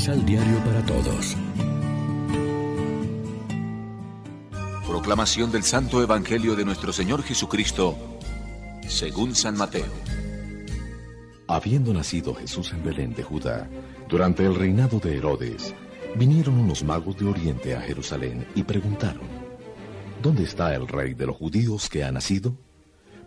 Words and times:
Misal 0.00 0.24
Diario 0.24 0.56
para 0.64 0.82
Todos. 0.86 1.36
Proclamación 4.86 5.52
del 5.52 5.62
Santo 5.62 6.02
Evangelio 6.02 6.56
de 6.56 6.64
nuestro 6.64 6.90
Señor 6.90 7.22
Jesucristo, 7.22 7.98
según 8.88 9.34
San 9.34 9.58
Mateo. 9.58 9.92
Habiendo 11.46 11.92
nacido 11.92 12.34
Jesús 12.34 12.72
en 12.72 12.82
Belén 12.82 13.12
de 13.12 13.22
Judá, 13.22 13.68
durante 14.08 14.46
el 14.46 14.54
reinado 14.54 15.00
de 15.00 15.18
Herodes, 15.18 15.74
vinieron 16.16 16.56
unos 16.56 16.82
magos 16.82 17.18
de 17.18 17.26
Oriente 17.26 17.76
a 17.76 17.82
Jerusalén 17.82 18.46
y 18.54 18.62
preguntaron, 18.62 19.28
¿Dónde 20.22 20.44
está 20.44 20.74
el 20.74 20.88
rey 20.88 21.12
de 21.12 21.26
los 21.26 21.36
judíos 21.36 21.90
que 21.90 22.04
ha 22.04 22.10
nacido? 22.10 22.56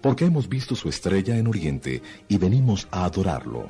Porque 0.00 0.24
hemos 0.24 0.48
visto 0.48 0.74
su 0.74 0.88
estrella 0.88 1.36
en 1.36 1.48
Oriente 1.48 2.00
y 2.28 2.38
venimos 2.38 2.88
a 2.90 3.04
adorarlo. 3.04 3.68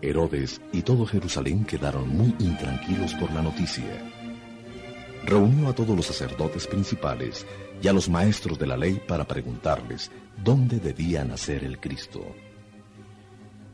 Herodes 0.00 0.60
y 0.72 0.82
todo 0.82 1.06
Jerusalén 1.06 1.64
quedaron 1.64 2.08
muy 2.08 2.34
intranquilos 2.38 3.14
por 3.14 3.32
la 3.32 3.42
noticia. 3.42 3.84
Reunió 5.24 5.68
a 5.68 5.74
todos 5.74 5.96
los 5.96 6.06
sacerdotes 6.06 6.66
principales 6.66 7.46
y 7.82 7.88
a 7.88 7.92
los 7.92 8.08
maestros 8.08 8.58
de 8.58 8.66
la 8.66 8.76
ley 8.76 9.00
para 9.06 9.26
preguntarles 9.26 10.10
dónde 10.42 10.78
debía 10.78 11.24
nacer 11.24 11.64
el 11.64 11.78
Cristo. 11.80 12.20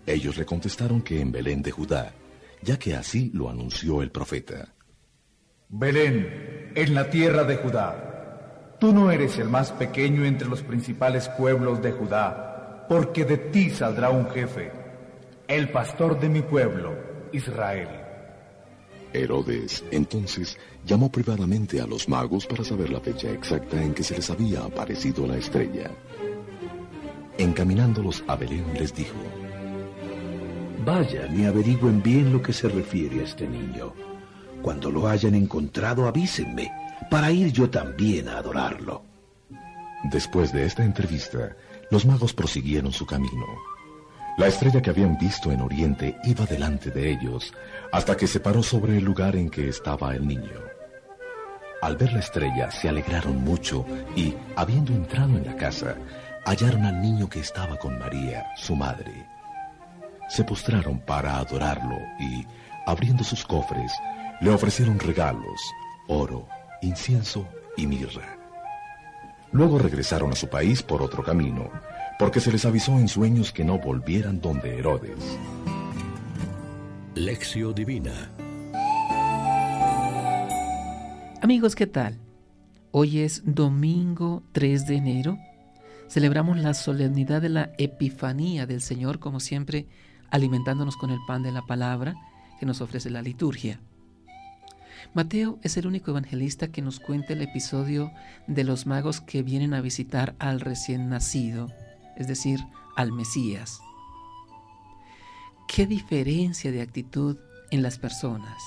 Ellos 0.07 0.37
le 0.37 0.45
contestaron 0.45 1.03
que 1.03 1.21
en 1.21 1.31
Belén 1.31 1.63
de 1.63 1.71
Judá, 1.71 2.15
ya 2.63 2.79
que 2.79 2.95
así 2.95 3.31
lo 3.35 3.51
anunció 3.51 4.03
el 4.03 4.11
profeta. 4.11 4.75
Belén, 5.69 6.73
en 6.75 6.95
la 6.95 7.11
tierra 7.11 7.45
de 7.45 7.57
Judá, 7.57 8.77
tú 8.81 8.93
no 8.93 9.11
eres 9.11 9.39
el 9.39 9.49
más 9.49 9.73
pequeño 9.73 10.25
entre 10.25 10.49
los 10.49 10.63
principales 10.63 11.29
pueblos 11.31 11.83
de 11.83 11.93
Judá, 11.93 12.87
porque 12.89 13.25
de 13.25 13.37
ti 13.39 13.71
saldrá 13.71 14.11
un 14.11 14.29
jefe 14.31 14.84
el 15.49 15.69
pastor 15.71 16.19
de 16.19 16.29
mi 16.29 16.43
pueblo, 16.43 16.95
Israel. 17.33 17.89
Herodes 19.13 19.85
entonces 19.91 20.59
llamó 20.85 21.11
privadamente 21.11 21.81
a 21.81 21.87
los 21.87 22.09
magos 22.09 22.47
para 22.47 22.65
saber 22.65 22.91
la 22.91 23.01
fecha 23.01 23.31
exacta 23.31 23.81
en 23.81 23.95
que 23.95 24.03
se 24.03 24.17
les 24.17 24.31
había 24.31 24.65
aparecido 24.65 25.27
la 25.27 25.37
estrella. 25.37 25.91
Encaminándolos 27.39 28.25
a 28.27 28.37
Belén 28.37 28.65
les 28.75 28.95
dijo, 28.95 29.17
Vayan 30.85 31.39
y 31.39 31.47
averigüen 31.47 32.03
bien 32.03 32.33
lo 32.33 32.43
que 32.43 32.53
se 32.53 32.69
refiere 32.69 33.21
a 33.21 33.25
este 33.25 33.47
niño. 33.47 33.93
Cuando 34.63 34.91
lo 34.91 35.07
hayan 35.09 35.35
encontrado, 35.35 36.07
avísenme, 36.07 36.73
para 37.11 37.31
ir 37.31 37.53
yo 37.53 37.69
también 37.71 38.29
a 38.29 38.39
adorarlo. 38.39 39.03
Después 40.05 40.53
de 40.53 40.65
esta 40.67 40.85
entrevista, 40.85 41.57
los 41.91 42.05
magos 42.05 42.33
prosiguieron 42.33 42.93
su 42.93 43.07
camino. 43.07 43.74
La 44.37 44.49
estrella 44.49 44.83
que 44.83 44.91
habían 44.91 45.17
visto 45.17 45.53
en 45.53 45.61
Oriente 45.61 46.19
iba 46.25 46.45
delante 46.45 46.91
de 46.91 47.13
ellos 47.13 47.55
hasta 47.93 48.17
que 48.17 48.27
se 48.27 48.41
paró 48.41 48.65
sobre 48.65 48.99
el 48.99 49.05
lugar 49.05 49.37
en 49.37 49.49
que 49.49 49.69
estaba 49.69 50.13
el 50.15 50.27
niño. 50.27 50.61
Al 51.81 51.97
ver 51.97 52.13
la 52.13 52.19
estrella 52.19 52.69
se 52.73 52.89
alegraron 52.89 53.45
mucho 53.45 53.87
y, 54.17 54.35
habiendo 54.57 54.93
entrado 54.93 55.37
en 55.37 55.47
la 55.47 55.55
casa, 55.55 55.95
hallaron 56.45 56.85
al 56.85 57.01
niño 57.01 57.29
que 57.29 57.39
estaba 57.39 57.77
con 57.77 57.97
María, 57.97 58.45
su 58.57 58.75
madre. 58.75 59.25
Se 60.29 60.43
postraron 60.43 60.99
para 60.99 61.39
adorarlo 61.39 61.99
y, 62.19 62.45
abriendo 62.87 63.23
sus 63.23 63.45
cofres, 63.45 63.93
le 64.41 64.51
ofrecieron 64.51 64.99
regalos, 64.99 65.61
oro, 66.09 66.49
incienso 66.83 67.47
y 67.77 67.87
mirra. 67.87 68.37
Luego 69.53 69.79
regresaron 69.79 70.33
a 70.33 70.37
su 70.37 70.49
país 70.49 70.83
por 70.83 71.03
otro 71.03 71.23
camino, 71.23 71.71
porque 72.25 72.41
se 72.41 72.51
les 72.51 72.65
avisó 72.65 72.99
en 72.99 73.07
sueños 73.07 73.53
que 73.53 73.65
no 73.65 73.79
volvieran 73.79 74.41
donde 74.41 74.79
Herodes. 74.79 75.19
Lección 77.15 77.75
Divina 77.75 78.31
Amigos, 81.43 81.75
¿qué 81.75 81.87
tal? 81.87 82.19
Hoy 82.93 83.19
es 83.19 83.43
domingo 83.45 84.43
3 84.53 84.87
de 84.87 84.97
enero. 84.97 85.39
Celebramos 86.09 86.57
la 86.57 86.73
solemnidad 86.73 87.43
de 87.43 87.51
la 87.51 87.73
Epifanía 87.77 88.65
del 88.65 88.81
Señor, 88.81 89.19
como 89.19 89.39
siempre, 89.39 89.87
alimentándonos 90.31 90.97
con 90.97 91.11
el 91.11 91.19
pan 91.27 91.43
de 91.43 91.53
la 91.53 91.67
palabra 91.67 92.15
que 92.59 92.65
nos 92.65 92.81
ofrece 92.81 93.11
la 93.11 93.21
liturgia. 93.21 93.81
Mateo 95.13 95.59
es 95.63 95.77
el 95.77 95.87
único 95.87 96.13
evangelista 96.13 96.69
que 96.69 96.81
nos 96.81 97.01
cuenta 97.01 97.35
el 97.35 97.43
episodio 97.43 98.13
de 98.47 98.65
los 98.65 98.87
magos 98.87 99.21
que 99.21 99.43
vienen 99.43 99.75
a 99.75 99.83
visitar 99.83 100.35
al 100.39 100.61
recién 100.61 101.11
nacido 101.11 101.69
es 102.17 102.29
decir, 102.29 102.61
al 102.97 103.13
Mesías. 103.13 103.81
Qué 105.67 105.87
diferencia 105.87 106.71
de 106.71 106.83
actitud 106.83 107.37
en 107.71 107.83
las 107.83 107.99
personas. 107.99 108.63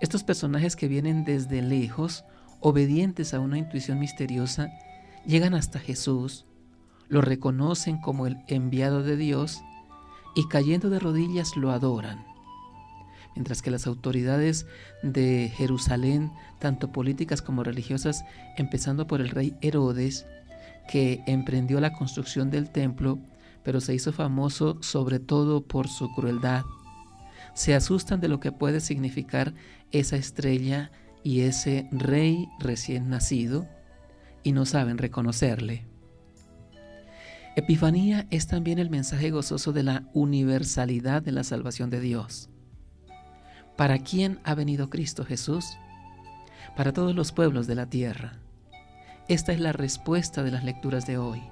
Estos 0.00 0.24
personajes 0.24 0.76
que 0.76 0.88
vienen 0.88 1.24
desde 1.24 1.62
lejos, 1.62 2.24
obedientes 2.60 3.32
a 3.32 3.40
una 3.40 3.58
intuición 3.58 3.98
misteriosa, 3.98 4.68
llegan 5.24 5.54
hasta 5.54 5.78
Jesús, 5.78 6.44
lo 7.08 7.20
reconocen 7.20 7.98
como 7.98 8.26
el 8.26 8.36
enviado 8.48 9.02
de 9.02 9.16
Dios 9.16 9.62
y 10.34 10.46
cayendo 10.48 10.90
de 10.90 10.98
rodillas 10.98 11.56
lo 11.56 11.70
adoran. 11.70 12.26
Mientras 13.34 13.62
que 13.62 13.70
las 13.70 13.86
autoridades 13.86 14.66
de 15.02 15.52
Jerusalén, 15.54 16.32
tanto 16.58 16.92
políticas 16.92 17.42
como 17.42 17.64
religiosas, 17.64 18.24
empezando 18.56 19.06
por 19.06 19.20
el 19.20 19.30
rey 19.30 19.56
Herodes, 19.60 20.26
que 20.88 21.22
emprendió 21.26 21.80
la 21.80 21.92
construcción 21.92 22.50
del 22.50 22.70
templo, 22.70 23.18
pero 23.62 23.80
se 23.80 23.94
hizo 23.94 24.12
famoso 24.12 24.78
sobre 24.82 25.18
todo 25.18 25.62
por 25.62 25.88
su 25.88 26.12
crueldad. 26.12 26.64
Se 27.54 27.74
asustan 27.74 28.20
de 28.20 28.28
lo 28.28 28.38
que 28.40 28.52
puede 28.52 28.80
significar 28.80 29.54
esa 29.90 30.16
estrella 30.16 30.90
y 31.22 31.40
ese 31.40 31.88
rey 31.90 32.48
recién 32.60 33.08
nacido 33.08 33.66
y 34.42 34.52
no 34.52 34.64
saben 34.66 34.98
reconocerle. 34.98 35.84
Epifanía 37.56 38.26
es 38.30 38.46
también 38.46 38.78
el 38.78 38.90
mensaje 38.90 39.30
gozoso 39.30 39.72
de 39.72 39.82
la 39.82 40.04
universalidad 40.12 41.22
de 41.22 41.32
la 41.32 41.42
salvación 41.42 41.88
de 41.88 42.00
Dios. 42.00 42.50
¿Para 43.76 43.98
quién 43.98 44.38
ha 44.44 44.54
venido 44.54 44.90
Cristo 44.90 45.24
Jesús? 45.24 45.78
Para 46.76 46.92
todos 46.92 47.14
los 47.14 47.32
pueblos 47.32 47.66
de 47.66 47.74
la 47.74 47.86
tierra. 47.86 48.38
Esta 49.28 49.52
es 49.52 49.58
la 49.58 49.72
respuesta 49.72 50.44
de 50.44 50.52
las 50.52 50.62
lecturas 50.62 51.04
de 51.04 51.18
hoy, 51.18 51.42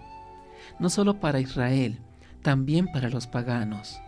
no 0.78 0.90
solo 0.90 1.18
para 1.18 1.40
Israel, 1.40 1.98
también 2.40 2.86
para 2.86 3.08
los 3.08 3.26
paganos, 3.26 4.00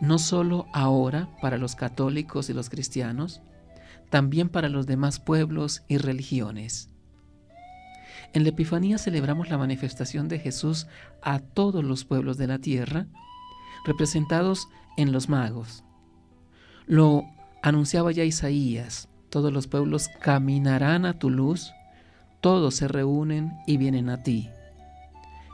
no 0.00 0.18
solo 0.18 0.66
ahora 0.72 1.28
para 1.40 1.56
los 1.56 1.76
católicos 1.76 2.50
y 2.50 2.52
los 2.52 2.70
cristianos, 2.70 3.42
también 4.10 4.48
para 4.48 4.68
los 4.68 4.86
demás 4.86 5.20
pueblos 5.20 5.84
y 5.86 5.98
religiones. 5.98 6.90
En 8.32 8.42
la 8.42 8.48
Epifanía 8.48 8.98
celebramos 8.98 9.50
la 9.50 9.58
manifestación 9.58 10.26
de 10.26 10.40
Jesús 10.40 10.88
a 11.22 11.38
todos 11.38 11.84
los 11.84 12.04
pueblos 12.04 12.38
de 12.38 12.48
la 12.48 12.58
tierra, 12.58 13.06
representados 13.86 14.66
en 14.96 15.12
los 15.12 15.28
magos. 15.28 15.84
Lo 16.86 17.22
anunciaba 17.62 18.10
ya 18.10 18.24
Isaías, 18.24 19.08
todos 19.30 19.52
los 19.52 19.68
pueblos 19.68 20.08
caminarán 20.20 21.06
a 21.06 21.20
tu 21.20 21.30
luz 21.30 21.72
todos 22.44 22.74
se 22.74 22.88
reúnen 22.88 23.56
y 23.66 23.78
vienen 23.78 24.10
a 24.10 24.22
ti. 24.22 24.50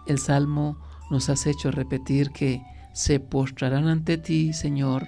El 0.08 0.18
Salmo 0.18 0.76
nos 1.08 1.28
has 1.28 1.46
hecho 1.46 1.70
repetir 1.70 2.32
que 2.32 2.64
se 2.92 3.20
postrarán 3.20 3.86
ante 3.86 4.18
ti, 4.18 4.52
Señor, 4.52 5.06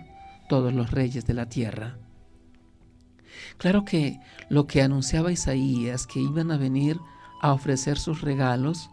todos 0.49 0.73
los 0.73 0.93
reyes 0.93 1.27
de 1.27 1.35
la 1.35 1.49
tierra. 1.49 1.99
Claro 3.59 3.85
que 3.85 4.21
lo 4.49 4.69
que 4.69 4.81
anunciaba 4.81 5.33
Isaías, 5.33 6.07
que 6.07 6.21
iban 6.21 6.53
a 6.53 6.57
venir 6.57 7.01
a 7.41 7.53
ofrecer 7.53 7.99
sus 7.99 8.21
regalos, 8.21 8.89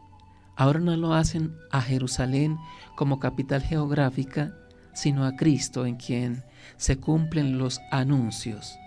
ahora 0.56 0.80
no 0.80 0.98
lo 0.98 1.14
hacen 1.14 1.56
a 1.70 1.84
Jerusalén 1.84 2.58
como 2.96 3.20
capital 3.20 3.62
geográfica, 3.62 4.56
sino 4.94 5.26
a 5.26 5.36
Cristo 5.36 5.86
en 5.86 5.98
quien 5.98 6.44
se 6.78 6.98
cumplen 6.98 7.60
los 7.60 7.82
anuncios. 7.92 8.80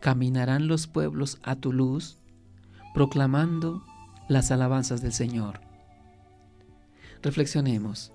Caminarán 0.00 0.68
los 0.68 0.86
pueblos 0.86 1.38
a 1.42 1.56
tu 1.56 1.72
luz, 1.72 2.19
proclamando 2.94 3.84
las 4.28 4.50
alabanzas 4.50 5.02
del 5.02 5.12
Señor. 5.12 5.60
Reflexionemos. 7.22 8.12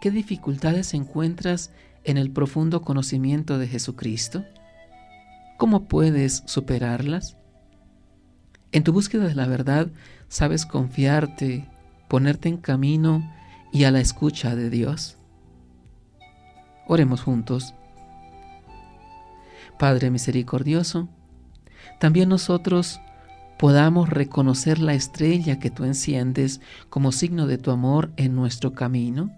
¿Qué 0.00 0.10
dificultades 0.10 0.94
encuentras 0.94 1.72
en 2.04 2.18
el 2.18 2.30
profundo 2.30 2.82
conocimiento 2.82 3.58
de 3.58 3.66
Jesucristo? 3.66 4.44
¿Cómo 5.56 5.88
puedes 5.88 6.42
superarlas? 6.46 7.36
En 8.72 8.84
tu 8.84 8.92
búsqueda 8.92 9.26
de 9.26 9.34
la 9.34 9.46
verdad, 9.46 9.88
¿sabes 10.28 10.66
confiarte, 10.66 11.66
ponerte 12.08 12.48
en 12.48 12.58
camino 12.58 13.32
y 13.72 13.84
a 13.84 13.90
la 13.90 14.00
escucha 14.00 14.54
de 14.54 14.70
Dios? 14.70 15.16
Oremos 16.86 17.22
juntos. 17.22 17.74
Padre 19.78 20.10
misericordioso, 20.10 21.08
también 21.98 22.28
nosotros 22.28 23.00
podamos 23.58 24.10
reconocer 24.10 24.78
la 24.78 24.94
estrella 24.94 25.58
que 25.58 25.70
tú 25.70 25.84
enciendes 25.84 26.60
como 26.88 27.12
signo 27.12 27.46
de 27.46 27.58
tu 27.58 27.70
amor 27.70 28.10
en 28.16 28.34
nuestro 28.34 28.72
camino, 28.72 29.30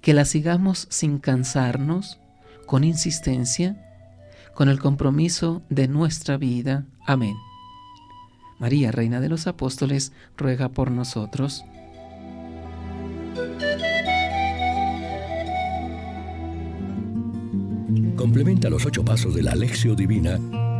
que 0.00 0.14
la 0.14 0.24
sigamos 0.24 0.86
sin 0.90 1.18
cansarnos, 1.18 2.18
con 2.66 2.84
insistencia, 2.84 3.76
con 4.54 4.68
el 4.68 4.78
compromiso 4.78 5.62
de 5.68 5.88
nuestra 5.88 6.36
vida. 6.36 6.84
Amén. 7.06 7.34
María, 8.58 8.92
Reina 8.92 9.20
de 9.20 9.28
los 9.28 9.46
Apóstoles, 9.46 10.12
ruega 10.36 10.68
por 10.68 10.90
nosotros. 10.90 11.64
Complementa 18.16 18.70
los 18.70 18.86
ocho 18.86 19.04
pasos 19.04 19.34
de 19.34 19.42
la 19.42 19.52
Alexio 19.52 19.96
Divina 19.96 20.38